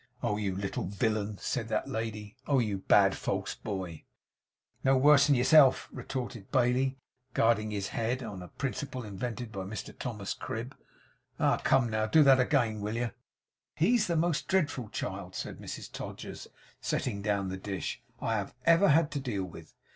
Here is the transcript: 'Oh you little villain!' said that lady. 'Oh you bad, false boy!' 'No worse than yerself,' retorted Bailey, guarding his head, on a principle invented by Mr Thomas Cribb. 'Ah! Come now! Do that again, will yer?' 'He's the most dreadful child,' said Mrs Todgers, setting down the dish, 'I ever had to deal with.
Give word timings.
'Oh 0.23 0.37
you 0.37 0.55
little 0.55 0.85
villain!' 0.87 1.37
said 1.37 1.67
that 1.67 1.87
lady. 1.87 2.35
'Oh 2.47 2.57
you 2.57 2.79
bad, 2.79 3.15
false 3.15 3.53
boy!' 3.53 4.03
'No 4.83 4.97
worse 4.97 5.27
than 5.27 5.35
yerself,' 5.35 5.89
retorted 5.91 6.49
Bailey, 6.51 6.97
guarding 7.35 7.69
his 7.69 7.89
head, 7.89 8.23
on 8.23 8.41
a 8.41 8.47
principle 8.47 9.03
invented 9.03 9.51
by 9.51 9.59
Mr 9.59 9.95
Thomas 9.95 10.33
Cribb. 10.33 10.73
'Ah! 11.39 11.57
Come 11.57 11.91
now! 11.91 12.07
Do 12.07 12.23
that 12.23 12.39
again, 12.39 12.81
will 12.81 12.95
yer?' 12.95 13.13
'He's 13.75 14.07
the 14.07 14.15
most 14.15 14.47
dreadful 14.47 14.89
child,' 14.89 15.35
said 15.35 15.59
Mrs 15.59 15.91
Todgers, 15.91 16.47
setting 16.81 17.21
down 17.21 17.49
the 17.49 17.57
dish, 17.57 18.01
'I 18.19 18.47
ever 18.65 18.87
had 18.89 19.11
to 19.11 19.19
deal 19.19 19.43
with. 19.43 19.75